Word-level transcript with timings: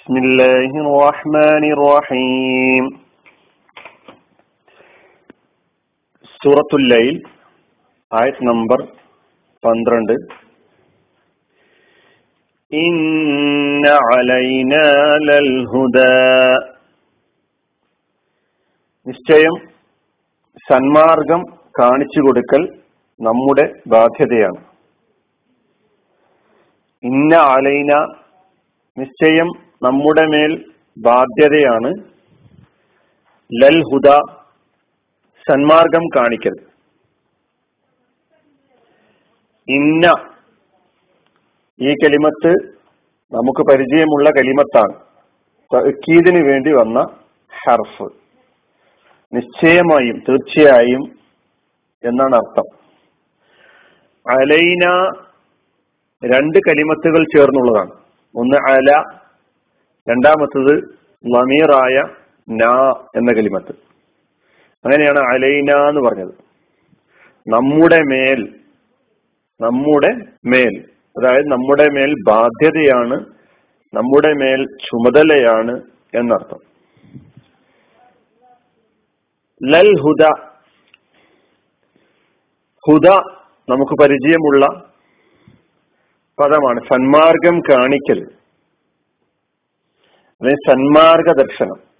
بسم 0.00 0.14
الله 0.18 0.72
الرحمن 0.86 1.64
الرحيم 1.72 2.84
സൂറത്തുൽ 6.40 6.82
ലൈൽ 6.90 7.16
ആയത് 8.12 8.40
നമ്പർ 8.48 8.80
പന്ത്രണ്ട് 9.62 10.12
ഇന്ന 12.72 13.86
അലൈന 14.10 14.74
ലൽ 15.26 15.50
ഹുദാ 15.72 16.10
നിശ്ചയം 19.06 19.56
സന്മാർഗം 20.66 21.42
കാണിച്ചു 21.80 22.22
കൊടുക്കൽ 22.22 22.62
നമ്മുടെ 23.20 23.66
ബാധ്യതയാണ് 23.86 24.60
ഇന്ന 27.04 27.34
അലൈന 27.54 27.92
നിശ്ചയം 28.96 29.48
നമ്മുടെ 29.83 30.21
മേൽ 30.25 30.65
ബാധ്യതയാണ് 30.97 31.93
ലൽ 33.63 33.81
ഹുദ 33.81 34.09
സന്മാർഗം 35.49 36.07
കാണിക്കൽ. 36.15 36.53
ഇന്ന 39.69 40.05
ഈ 41.81 41.93
കലിമത്ത് 41.93 42.51
നമുക്ക് 43.33 43.71
പരിചയമുള്ള 43.71 44.29
കലിമത്താണ്. 44.29 44.93
തക്കീദിന് 45.75 46.45
വേണ്ടി 46.45 46.71
വന്ന 46.71 46.99
ഹർഫ്. 47.63 48.09
നിശ്ചയമായും 49.33 50.19
തീർച്ചയായും 50.29 51.19
എന്നാണ് 52.03 52.35
അർത്ഥം. 52.35 52.77
അലൈന 54.29 54.85
രണ്ട് 56.35 56.59
കലിമത്തുകൾ 56.69 57.23
ചേർന്നുള്ളതാണ്. 57.23 57.91
ഒന്ന് 58.35 58.57
അല 58.71 59.20
രണ്ടാമത്തത് 60.09 60.75
നമീറായ 61.25 62.03
നാ 62.49 62.89
എന്ന 63.15 63.33
കലിമത്ത്. 63.33 63.71
അങ്ങനെയാണ് 64.85 65.19
അലൈന 65.19 65.89
എന്ന് 65.89 66.01
പറഞ്ഞത്. 66.01 66.33
നമ്മുടെ 67.47 68.01
മേൽ 68.01 68.55
നമ്മുടെ 69.61 70.11
മേൽ 70.45 70.85
അതായത് 71.17 71.47
നമ്മുടെ 71.47 71.89
മേൽ 71.89 72.15
ബാധ്യതയാണ് 72.27 73.25
നമ്മുടെ 73.93 74.33
മേൽ 74.33 74.65
ചുമതലയാണ് 74.65 75.81
എന്നർത്ഥം. 76.15 76.59
ലൽ 79.63 79.89
ഹുദ 80.01 80.39
ഹുദ 82.89 83.09
നമുക്ക് 83.69 84.01
പരിചയമുള്ള 84.01 84.65
പദമാണ്. 86.39 86.79
സന്മാർഗം 86.79 87.59
കാണിക്കൽ. 87.59 88.40
അതായത് 90.41 90.71
സന്മാർഗ 90.71 91.41
ദർശനം 91.41 91.91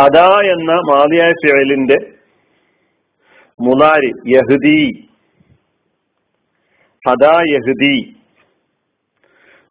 ഹദ 0.00 0.18
എന്ന 0.46 0.74
മാതിയായ 0.74 1.32
ഫിയലിന്റെ 1.32 2.12
മുലാരി 3.60 4.12
യഹുദി. 4.34 5.08
ഹദ 7.08 7.24
യഹുദി. 7.48 8.16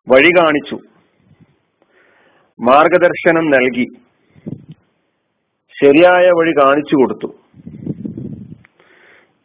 വഴി 0.08 0.30
കാണിച്ചു. 0.40 0.80
മാർഗദർശനം 2.60 3.50
നൽകി. 3.50 3.86
ശരിയായ 5.84 6.30
വഴി 6.30 6.52
കാണിച്ചു 6.52 6.96
കൊടുത്തു. 6.96 7.28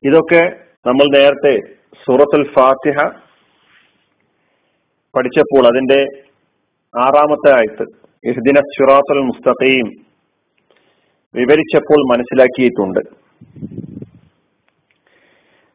ഇതൊക്കെ 0.04 0.64
നമ്മൾ 0.86 1.18
നേരത്തെ 1.18 1.60
സൂറത്തുൽ 2.06 2.52
ഫാത്തിഹ 2.54 3.25
പഠിച്ചപ്പോൾ 5.16 5.64
അതിന്റെ 5.66 6.00
ആറാമത്തെ 6.94 7.50
ആയത്ത് 7.56 7.84
ഇഹ്ദിന 8.24 8.58
സിറാത്തുൽ 8.72 9.20
മുസ്തഖീം 9.20 9.86
വിവരിച്ചപ്പോൾ 11.34 12.00
മനസ്സിലാക്കിയിട്ടുണ്ട്. 12.12 13.00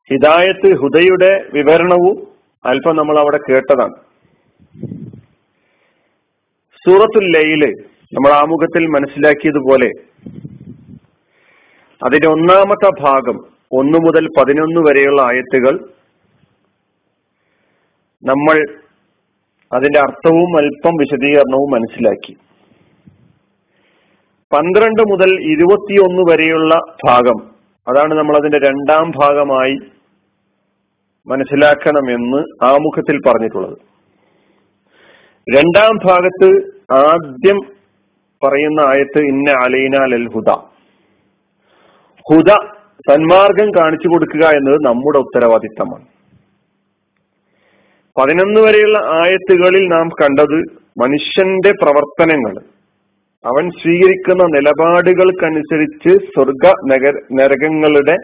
ഹിദായത്ത് 0.09 0.69
ഹുദയുടെ 0.81 1.31
വിവരണവും 1.53 2.15
അല്പം 2.65 2.95
നമ്മൾ 2.95 3.19
അവിടെ 3.19 3.39
കേട്ടതാണ്. 3.49 3.95
സൂറത്തുൽ 6.83 7.27
ലയിൽ 7.35 7.63
നമ്മൾ 8.15 8.31
ആമുഖത്തിൽ 8.33 8.83
മനസ്സിലാക്കിയതുപോലെ 8.87 9.89
അതിന്റെ 12.01 12.27
ഒന്നാമത്തെ 12.27 12.89
ഭാഗം 13.01 13.37
ഒന്നു 13.79 13.97
മുതൽ 14.05 14.25
പതിനൊന്ന് 14.37 14.81
വരെയുള്ള 14.87 15.21
ആയത്തുകൾ 15.21 15.75
നമ്മൾ 18.23 18.57
അതിന്റെ 19.73 19.99
അർത്ഥവും 19.99 20.57
അല്പം 20.57 20.95
വിശദീകരണവും 20.95 21.71
മനസ്സിലാക്കി. 21.71 22.37
പന്ത്രണ്ട് 24.53 25.01
മുതൽ 25.11 25.41
ഇരുപത്തിയൊന്ന് 25.51 26.33
വരെയുള്ള 26.33 26.75
ഭാഗം 27.07 27.51
അതാണ് 27.87 28.13
നമ്മൾ 28.13 28.37
അതിന്റെ 28.37 28.59
രണ്ടാം 28.67 29.11
ഭാഗമായി 29.11 29.77
മനസ്സിലാക്കണമെന്ന് 31.27 32.65
ആമുഖത്തിൽ 32.65 33.19
പറഞ്ഞിട്ടുള്ളത്. 33.27 33.77
രണ്ടാം 35.57 35.99
ഭാഗത്ത് 36.07 36.49
ആദ്യം 36.93 37.59
പറയുന്ന 38.43 38.79
ആയത്ത് 38.79 39.21
ഇന്ന 39.21 39.51
അലൈന 39.51 40.05
ലൽ 40.05 40.29
ഹുദ. 40.33 40.49
ഹുദ 42.31 42.49
സന്മാർഗം 43.09 43.71
കാണിച്ചു 43.71 44.07
കൊടുക്കുക 44.07 44.47
എന്നത് 44.47 44.85
നമ്മുടെ 44.85 45.17
ഉത്തരവാദിത്തമാണ്. 45.17 46.10
പതിനൊന്ന് 48.17 48.61
വരെയുള്ള 48.61 48.97
ആയത്തുകളിൽ 49.21 49.83
നാം 49.87 50.07
കണ്ടത് 50.21 50.59
മനുഷ്യന്റെ 51.01 51.71
പ്രവർത്തനങ്ങൾ. 51.81 52.53
അവൻ 53.45 53.69
സ്വീകരിക്കുന്ന 53.71 54.43
നിലപാടുകൾക്കനുസരിച്ച് 54.43 56.11
സ്വർഗ 56.25 56.65
നഗര 56.91 57.13
നരകങ്ങളുടെ 57.33 58.15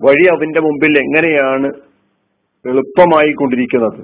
വഴി 0.00 0.24
അവന്റെ 0.26 0.60
മുമ്പിൽ 0.60 0.98
എങ്ങനെയാണ് 0.98 1.68
എളുപ്പമായി 2.64 3.32
കൊണ്ടിരിക്കുന്നത് 3.32 4.00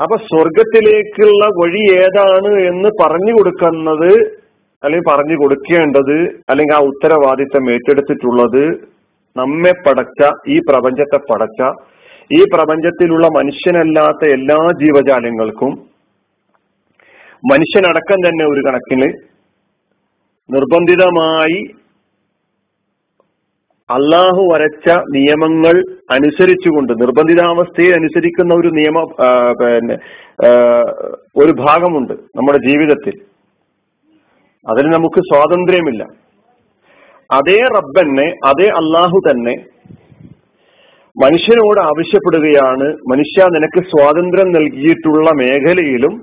അപ്പൊ 0.00 0.16
സ്വർഗത്തിലേക്കുള്ള 0.16 1.44
വഴി 1.60 1.82
ഏതാണ് 1.98 2.52
എന്ന് 2.70 2.88
പറഞ്ഞു 3.02 3.32
കൊടുക്കുന്നത് 3.32 4.10
അല്ലെങ്കിൽ 4.82 5.10
പറഞ്ഞു 5.10 5.36
കൊടുക്കേണ്ടത് 5.36 6.16
അല്ലെങ്കിൽ 6.50 6.74
ആ 6.74 6.78
ഉത്തരവാദിത്തം 6.78 7.70
ഏറ്റെടുത്തിട്ടുള്ളത് 7.70 8.64
നമ്മെ 9.36 9.72
പടച്ച 9.86 10.20
ഈ 10.48 10.56
പ്രപഞ്ചത്തെ 10.58 11.18
പടച്ച 11.30 11.60
ഈ 12.36 12.40
പ്രപഞ്ചത്തിലുള്ള 12.52 13.26
മനുഷ്യനല്ലാത്ത 13.36 14.28
എല്ലാ 14.36 14.58
ജീവജാലങ്ങൾക്കും 14.82 15.72
മനുഷ്യനടക്കം 17.50 18.20
തന്നെ 18.26 18.44
ഒരു 18.44 18.60
കണക്കിന് 18.66 19.08
നിർബന്ധിതമായി 20.48 21.58
അള്ളാഹു 23.90 24.42
വരച്ച 24.52 24.88
നിയമങ്ങൾ 25.16 25.74
അനുസരിച്ചുകൊണ്ട് 26.10 26.92
നിർബന്ധിതാവസ്ഥയെ 27.00 27.90
അനുസരിക്കുന്ന 27.94 28.52
ഒരു 28.54 28.70
നിയമ 28.78 28.98
പിന്നെ 29.60 29.96
ഒരു 31.42 31.52
ഭാഗമുണ്ട് 31.64 32.14
നമ്മുടെ 32.38 32.60
ജീവിതത്തിൽ. 32.68 33.14
അതിന് 34.66 34.88
നമുക്ക് 34.92 35.20
സ്വാതന്ത്ര്യമില്ല. 35.30 36.02
അതേ 37.32 37.58
റബ്ബന്നെ 37.76 38.26
അതേ 38.44 38.68
അള്ളാഹു 38.68 39.18
തന്നെ 39.30 39.54
മനുഷ്യനോട് 41.16 41.80
ആവശ്യപ്പെടുകയാണ് 41.80 42.86
മനുഷ്യ 43.12 43.44
നിനക്ക് 43.48 43.80
സ്വാതന്ത്ര്യം 43.86 44.48
നൽകിയിട്ടുള്ള 44.52 45.30
മേഖലയിലും 45.30 46.14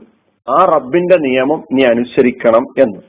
ആ 0.47 0.65
റബ്ബിന്റെ 0.65 1.17
നിയമം 1.17 1.59
നീ 1.73 1.83
അനുസരിക്കണം 1.83 2.65
എന്ന്. 2.77 3.01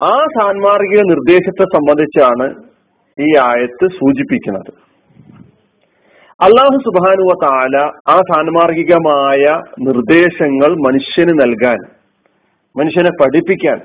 ആ 0.00 0.14
സാൻമാർഗിക 0.40 1.00
നിർദ്ദേശത്തെ 1.00 1.64
സംബന്ധിച്ചാണ് 1.64 2.46
ഈ 3.18 3.36
ആയത്ത് 3.36 3.86
സൂചിപ്പിക്കുന്നത്. 3.90 4.72
അള്ളാഹു 6.40 6.76
സുബാനുവ 6.86 7.32
താല 7.42 7.76
ആ 8.08 8.16
സാൻമാർഗികമായ 8.32 9.44
നിർദ്ദേശങ്ങൾ 9.80 10.70
മനുഷ്യന് 10.86 11.32
നൽകാൻ 11.40 11.80
മനുഷ്യനെ 12.76 13.10
പഠിപ്പിക്കാൻ 13.22 13.80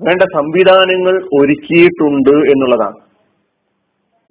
വേണ്ട 0.00 0.22
സംവിധാനങ്ങൾ 0.22 1.16
ഒരുക്കിയിട്ടുണ്ട് 1.40 2.30
എന്നുള്ളതാണ്. 2.30 2.96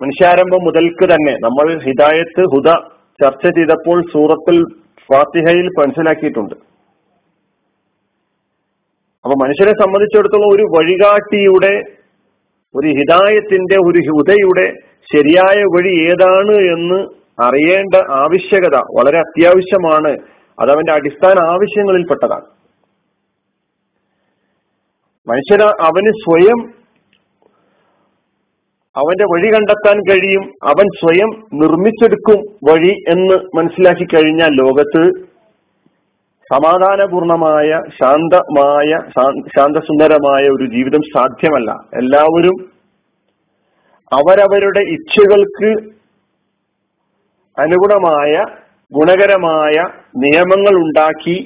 മനുഷ്യാരംഭം 0.02 0.64
മുതൽക്ക് 0.64 1.06
തന്നെ 1.14 1.34
നമ്മൾ 1.34 1.80
ഹിദായത്ത് 1.80 2.42
ഹുദ 2.54 2.70
ചർച്ച 3.22 3.46
ചെയ്തപ്പോൾ 3.48 4.02
സൂറത്തിൽ 4.14 4.58
ഫാത്തിഹയിൽ 5.00 5.68
മനസ്സിലാക്കിയിട്ടുണ്ട്. 5.68 6.56
അപ്പൊ 9.24 9.36
മനുഷ്യരെ 9.44 9.72
സംബന്ധിച്ചിടത്തോളം 9.72 10.56
ഒരു 10.56 10.64
വഴികാട്ടിയുടെ 10.64 11.74
ഒരു 12.76 12.88
ഹിദായത്തിന്റെ 12.88 13.76
ഒരു 13.76 14.00
ഹുദയുടെ 14.10 14.68
ശരിയായ 15.14 15.64
വഴി 15.64 15.94
ഏതാണ് 16.10 16.58
എന്ന് 16.76 17.00
അറിയേണ്ട 17.44 17.96
ആവശ്യകത 17.96 18.76
വളരെ 18.76 19.20
അത്യാവശ്യമാണ്. 19.20 20.18
അതവന്റെ 20.60 20.94
അടിസ്ഥാന 20.94 21.46
ആവശ്യങ്ങളിൽപ്പെട്ടതാണ്. 21.46 22.53
മനുഷ്യന് 25.28 25.64
അവന് 25.64 26.12
സ്വയം 26.12 26.60
അവന്റെ 28.96 29.24
വഴി 29.24 29.50
കണ്ടെത്താൻ 29.54 30.00
കഴിയും 30.00 30.44
അവൻ 30.64 30.88
സ്വയം 31.00 31.30
നിർമ്മിച്ചെടുക്കും 31.54 32.40
വഴി 32.70 32.94
എന്ന് 33.08 33.58
മനസ്സിലാക്കി 33.58 34.06
കഴിഞ്ഞാൽ 34.06 34.50
ലോകത്ത് 34.54 35.04
സമാധാനപൂർണമായ 36.52 37.70
ശാന്തമായ 37.98 38.90
ശാന്തസുന്ദരമായ 39.56 40.50
ഒരു 40.50 40.66
ജീവിതം 40.66 41.02
സാധ്യമല്ല. 41.02 41.72
എല്ലാവരും 41.94 42.58
അവരവരുടെ 44.12 44.80
ഇച്ഛകൾക്ക് 44.80 45.72
അനുഗുണമായ 47.58 48.34
ഗുണകരമായ 48.92 49.76
നിയമങ്ങൾ 50.16 50.76
ഉണ്ടാക്കി 50.76 51.38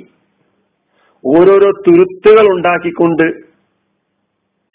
ഓരോരോ 1.23 1.71
തുരുത്തുകൾ 1.87 2.45
ഉണ്ടാക്കിക്കൊണ്ട് 2.51 3.46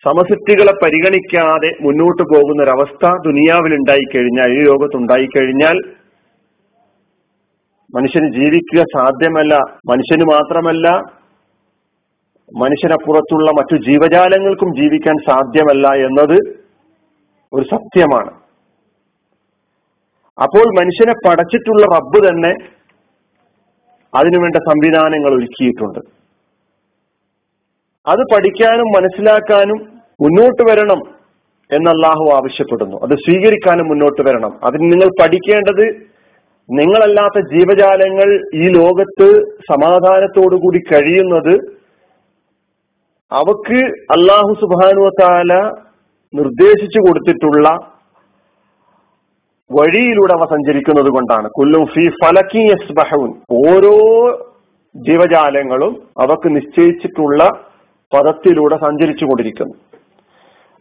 സമസിദ്ധികളെ 0.06 0.72
പരിഗണിക്കാതെ 0.82 1.70
മുന്നോട്ട് 1.80 2.22
പോകുന്ന 2.22 2.62
ഒരവസ്ഥ 2.62 3.10
ദുനിയാവിൽ 3.26 3.74
ഉണ്ടായിക്കഴിഞ്ഞാൽ 3.74 4.50
ഈ 4.52 4.62
ലോകത്തുണ്ടായിക്കഴിഞ്ഞാൽ 4.62 5.76
മനുഷ്യന് 7.96 8.34
ജീവിക്കുക 8.34 8.82
സാധ്യമല്ല. 8.82 9.54
മനുഷ്യന് 9.90 10.24
മാത്രമല്ല 10.24 10.88
മനുഷ്യനപ്പുറത്തുള്ള 12.60 13.50
മറ്റു 13.50 13.76
ജീവജാലങ്ങൾക്കും 13.76 14.76
ജീവിക്കാൻ 14.76 15.14
സാധ്യമല്ല 15.30 15.88
എന്നത് 15.88 16.38
ഒരു 17.52 17.62
സത്യമാണ്. 17.62 18.32
അപ്പോൾ 20.42 20.66
മനുഷ്യനെ 20.80 21.14
പടച്ചിട്ടുള്ള 21.28 21.84
റബ്ബ് 21.96 22.28
തന്നെ 22.28 22.52
അതിനുവേണ്ട 24.14 24.56
സംവിധാനങ്ങൾ 24.56 25.34
ഒരുക്കിയിട്ടുണ്ട്. 25.34 25.98
അത് 28.06 28.22
പഠിക്കാനും 28.34 28.86
മനസ്സിലാക്കാനും 28.86 29.91
മുന്നോട്ട് 30.20 30.70
വരണം 30.70 31.00
എന്ന് 31.72 31.90
അള്ളാഹു 31.90 32.30
ആവശ്യപ്പെടുന്നു. 32.34 32.96
അത് 32.96 33.10
സ്വീകരിക്കാനും 33.10 33.88
മുന്നോട്ട് 33.88 34.22
വരണം. 34.22 34.58
അതിന് 34.64 34.92
നിങ്ങൾ 34.92 35.22
പഠിക്കേണ്ടത് 35.22 36.12
നിങ്ങളല്ലാത്ത 36.70 37.58
ജീവജാലങ്ങൾ 37.58 38.50
ഈ 38.54 38.68
ലോകത്ത് 38.68 39.56
സമാധാനത്തോടുകൂടി 39.70 40.78
കഴിയുന്നത് 40.78 41.54
അവക്ക് 43.32 43.84
അള്ളാഹു 43.84 44.54
സുബാനുവത്താല 44.60 45.54
നിർദ്ദേശിച്ചു 46.34 47.00
കൊടുത്തിട്ടുള്ള 47.00 47.68
വഴിയിലൂടെ 49.72 50.32
അവ 50.32 50.46
സഞ്ചരിക്കുന്നത് 50.46 51.10
കൊണ്ടാണ്. 51.10 51.48
കുല്ലും 51.48 51.86
ഫി 51.86 52.08
ഫലക്കി 52.08 52.58
യസ്ബഹൂൻ. 52.58 53.30
ഓരോ 53.52 53.96
ജീവജാലങ്ങളും 54.96 56.02
അവക്ക് 56.20 56.56
നിശ്ചയിച്ചിട്ടുള്ള 56.56 57.44
പദത്തിലൂടെ 58.14 58.76
സഞ്ചരിച്ചു 58.76 59.24
കൊണ്ടിരിക്കുന്നു. 59.24 59.74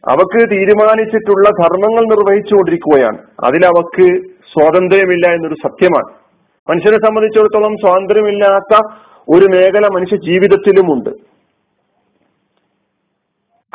അവക്ക് 0.09 0.51
തീരുമാനിച്ചിട്ടുള്ള 0.51 1.50
ധർമ്മങ്ങൾ 1.50 2.01
നിർവഹിച്ചുകൊണ്ടിരിക്കുകയാണ്. 2.01 3.18
അതിലവക്ക് 3.18 4.27
സ്വാതന്ത്ര്യമില്ല 4.27 5.33
എന്നൊരു 5.33 5.53
സത്യമാണ്. 5.53 6.21
മനുഷ്യനെ 6.69 6.98
സംബന്ധിച്ചിടത്തോളം 6.98 7.75
സ്വാതന്ത്ര്യമില്ലാത്ത 7.75 8.80
ഒരു 9.30 9.45
മേഖല 9.45 9.88
മനുഷ്യ 9.95 10.18
ജീവിതത്തിലുമുണ്ട്. 10.18 11.09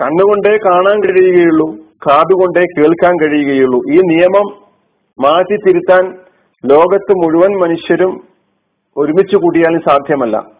കണ്ണുകൊണ്ടേ 0.02 0.56
കാണാൻ 0.56 1.02
കഴിയുകയുള്ളൂ 1.04 1.74
കാതുകൊണ്ടേ 1.76 2.60
കേൾക്കാൻ 2.60 3.14
കഴിയുകയുള്ളൂ. 3.20 3.80
ഈ 3.92 3.96
നിയമം 3.96 4.56
മാറ്റി 5.20 5.56
തിരുത്താൻ 5.56 6.18
ലോകത്ത് 6.66 7.12
മുഴുവൻ 7.12 7.60
മനുഷ്യരും 7.60 8.24
ഒരുമിച്ച് 8.96 9.36
കൂടിയാലും 9.36 9.80
സാധ്യമല്ല. 9.88 10.55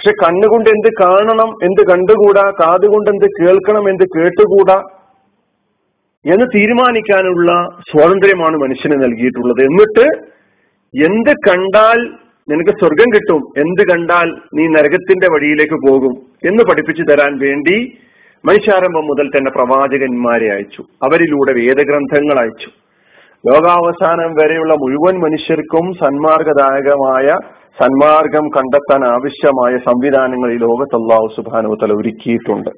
പക്ഷെ 0.00 0.28
കണ്ണുകൊണ്ട് 0.28 0.70
എന്ത് 0.70 0.88
കാണണം 1.02 1.48
എന്ത് 1.64 1.90
കണ്ടുകൂടാ? 1.90 2.50
കാതുകൊണ്ട് 2.50 3.10
എന്ത് 3.10 3.24
കേൾക്കണം 3.24 3.88
എന്ത് 3.88 4.02
കേട്ടുകൂടാ? 4.02 4.74
എന്ന് 6.34 6.58
തീരുമാനിക്കാനുള്ള 6.58 7.68
സ്വാതന്ത്ര്യമാണ് 7.90 8.56
മനുഷ്യന് 8.56 9.02
നൽകിയിട്ടുള്ളത്. 9.02 9.60
എന്നിട്ട് 9.64 10.06
എന്ത് 11.06 11.30
കണ്ടാൽ 11.30 12.08
നിനക്ക് 12.48 12.70
സ്വർഗം 12.70 13.14
കിട്ടും 13.14 13.42
എന്ത് 13.58 13.90
കണ്ടാൽ 13.90 14.38
നീ 14.54 14.66
നരകത്തിന്റെ 14.66 15.26
വഴിയിലേക്ക് 15.26 15.90
പോകും 15.90 16.12
എന്ന് 16.48 16.64
പഠിപ്പിച്ചു 16.70 17.02
തരാൻ 17.02 17.38
വേണ്ടി 17.38 17.98
മനുഷ്യാരംഭം 18.44 19.06
മുതൽ 19.06 19.28
തന്നെ 19.28 19.50
പ്രവാചകന്മാരെ 19.50 20.50
അയച്ചു. 20.50 20.82
അവരിലൂടെ 20.82 21.52
വേദഗ്രന്ഥങ്ങൾ 21.52 22.40
അയച്ചു. 22.40 22.68
ലോകാവസാനം 23.52 24.34
വരെയുള്ള 24.34 24.74
മുഴുവൻ 24.74 25.20
മനുഷ്യർക്കും 25.20 25.92
സന്മാർഗദായകമായ 25.92 27.59
സന്മാർഗം 27.78 28.44
കണ്ടെത്താൻ 28.48 29.00
ആവശ്യമായ 29.14 29.72
സംവിധാനങ്ങൾ 29.78 30.48
ഈ 30.52 30.56
ലോകത്ത് 30.56 30.96
അള്ളാഹു 30.96 31.26
സുബാനു 31.36 31.74
തല 31.82 31.92
ഒരുക്കിയിട്ടുണ്ട്. 31.92 32.70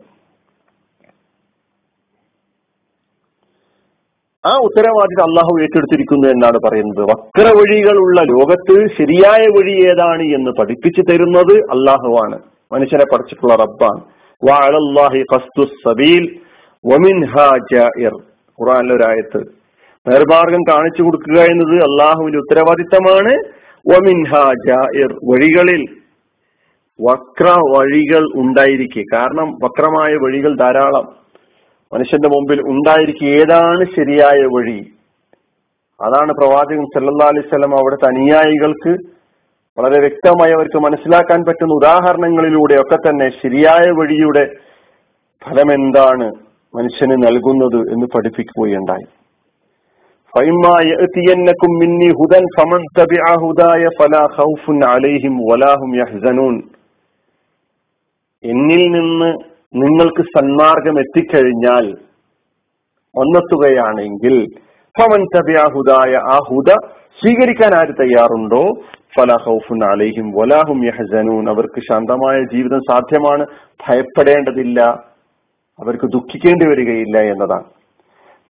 ആ 4.44 4.52
ഉത്തരവാദിത്തം 4.66 5.26
അള്ളാഹു 5.28 5.52
ഏറ്റെടുത്തിരിക്കുന്നു 5.62 6.28
എന്നാണ് 6.28 6.58
പറയുന്നത്. 6.66 7.02
വക്ര 7.10 7.46
വഴികളുള്ള 7.58 8.20
ലോകത്ത് 8.20 8.76
ശരിയായ 8.98 9.42
വഴി 9.56 9.74
ഏതാണ് 9.88 10.22
എന്ന് 10.36 10.50
പഠിപ്പിച്ചു 10.60 11.02
തരുന്നത് 11.10 11.54
അള്ളാഹുവാണ് 11.76 12.38
മനുഷ്യനെ 12.72 13.04
പഠിച്ചിട്ടുള്ള 13.12 13.54
റബ്ബാണ്. 13.54 14.02
ഖുറാനിലൊരായത്ത് 18.58 19.40
നേർമാർഗം 20.06 20.62
കാണിച്ചു 20.70 21.02
കൊടുക്കുക 21.02 21.38
എന്നത് 21.52 21.76
അള്ളാഹുവിന്റെ 21.88 22.38
ഉത്തരവാദിത്തമാണ്. 22.38 23.34
വഴികളിൽ 25.24 25.84
വക്ര 27.00 27.44
വഴികൾ 27.48 28.40
ഉണ്ടായിരിക്കെ. 28.40 29.04
കാരണം 29.12 29.58
വക്രമായ 29.64 30.16
വഴികൾ 30.16 30.56
ധാരാളം. 30.56 31.16
മനുഷ്യന്റെ 31.94 32.28
മുമ്പിൽ 32.28 32.60
ഉണ്ടായിരിക്കെ. 32.62 33.24
ഏതാണ് 33.24 33.84
ശരിയായ 33.84 34.46
വഴി? 34.54 34.86
അതാണ് 36.00 36.32
പ്രവാചകൻ 36.32 36.84
സല്ലാ 36.84 37.26
അലൈവല്ലം 37.26 37.74
അവിടെ 37.74 38.06
അനുയായികൾക്ക് 38.06 39.12
വളരെ 39.78 40.00
വ്യക്തമായി 40.00 40.52
അവർക്ക് 40.52 40.76
മനസ്സിലാക്കാൻ 40.76 41.44
പറ്റുന്ന 41.44 41.72
ഉദാഹരണങ്ങളിലൂടെ 41.72 42.80
ഒക്കെ 42.80 42.96
തന്നെ 42.96 43.28
ശരിയായ 43.28 43.90
വഴിയുടെ 43.90 44.50
ഫലം 45.44 45.72
എന്താണ് 45.72 46.32
മനുഷ്യന് 46.74 47.12
നൽകുന്നത് 47.12 47.92
എന്ന് 47.92 48.06
പഠിപ്പിക്കുകയുണ്ടായി. 48.06 49.21
എന്നിൽ 58.44 58.90
നിന്ന് 58.90 59.34
നിങ്ങൾക്ക് 59.74 60.22
സന്മാർഗം 60.22 60.98
എത്തിക്കഴിഞ്ഞാൽ 60.98 61.94
ഒന്നെത്തുകയാണെങ്കിൽ 63.16 64.46
ഫമൻ 65.00 65.24
തബിയാഹുദായ 65.24 66.14
ആ 66.16 66.38
ഹുദ 66.48 66.72
സ്വീകരിക്കാൻ 67.22 67.74
ആര് 67.74 67.94
തയ്യാറുണ്ടോ? 68.00 68.70
ഫലഹൌഫുൻ 69.16 69.84
അലൈഹിം 69.84 70.30
വലാഹും 70.30 70.86
യഹ്സനൂൻ. 70.86 71.48
അവർക്ക് 71.48 71.80
ശാന്തമായ 71.80 72.42
ജീവിതം 72.54 72.80
സാധ്യമാണ്. 72.90 73.46
ഭയപ്പെടേണ്ടതില്ല. 73.88 74.80
അവർക്ക് 75.80 76.04
ദുഃഖിക്കേണ്ടി 76.04 76.66
വരികയില്ല 76.66 77.18
എന്നതാണ്. 77.18 77.81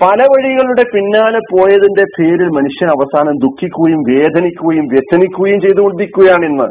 പല 0.01 0.23
വഴികളുടെ 0.23 0.83
പിന്നാലെ 0.95 1.39
പോയതിന്റെ 1.51 2.03
പേരിൽ 2.03 2.47
മനുഷ്യൻ 2.47 2.89
അവസാനം 2.89 3.37
ദുഃഖിക്കുകയും 3.37 4.01
വേദനിക്കുകയും 4.09 4.85
വ്യസനിക്കുകയും 4.87 5.61
ചെയ്തുകൊണ്ടിരിക്കുകയാണ് 5.61 6.45
ഇന്ന്. 6.45 6.67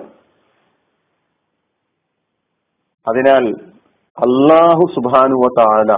അതിനാൽ 3.07 3.49
അള്ളാഹു 4.19 4.85
സുബാനുവ 4.95 5.49
താല 5.59 5.97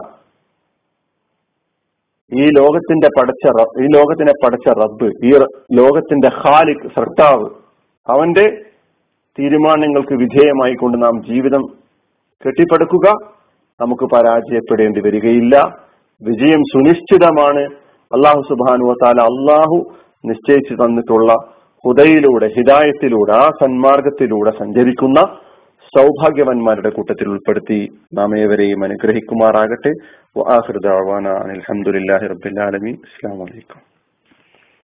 ഈ 2.33 2.47
ലോകത്തിന്റെ 2.59 3.09
പടച്ച 3.19 3.45
ഈ 3.83 3.87
ലോകത്തിനെ 3.97 4.33
പടച്ച 4.45 4.69
റബ്ബ് 4.69 5.11
ഈ 5.25 5.31
ലോകത്തിന്റെ 5.73 6.31
ഖാലിഖ് 6.45 6.89
സർട്ടാവ് 6.97 7.47
അവന്റെ 8.09 8.47
തീരുമാനങ്ങൾക്ക് 9.39 10.15
വിധേയമായി 10.15 10.75
കൊണ്ട് 10.75 11.03
നാം 11.03 11.25
ജീവിതം 11.25 11.63
കെട്ടിപ്പടുക്കുക. 12.47 13.09
നമുക്ക് 13.81 14.05
പരാജയപ്പെടേണ്ടി 14.15 15.01
വരികയില്ല. 15.01 15.88
വിജയം 16.23 16.63
സുനിശ്ചിതമാണ്. 16.73 17.65
അള്ളാഹു 18.11 18.43
സുബാനു 18.49 18.95
താല 19.03 19.21
അള്ളാഹു 19.31 19.79
നിശ്ചയിച്ചു 20.27 20.75
തന്നിട്ടുള്ള 20.75 21.33
ഹുദയിലൂടെ 21.85 22.47
ഹിദായത്തിലൂടെ 22.57 23.33
ആ 23.33 23.45
സന്മാർഗത്തിലൂടെ 23.61 24.53
സഞ്ചരിക്കുന്ന 24.59 25.21
സൗഭാഗ്യവന്മാരുടെ 25.93 26.91
കൂട്ടത്തിൽ 26.91 27.29
ഉൾപ്പെടുത്തി 27.29 27.79
നാം 28.15 28.31
ഏവരെയും 28.39 28.81
അനുഗ്രഹിക്കുമാറാകട്ടെ. 28.85 29.93
അലഹമുല്ലാഹി 30.55 32.27
റബ്ബിൻ 32.33 32.59
അസ്സാം 33.09 33.39
വലൈക്കും 33.39 33.88